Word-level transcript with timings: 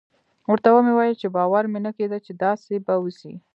ورته 0.51 0.69
ومې 0.71 0.93
ويل 0.95 1.15
چې 1.21 1.27
باور 1.35 1.63
مې 1.71 1.79
نه 1.85 1.91
کېده 1.97 2.17
چې 2.25 2.31
داسې 2.43 2.73
به 2.85 2.93
وسي. 3.03 3.33